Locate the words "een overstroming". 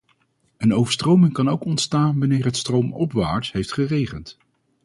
0.57-1.33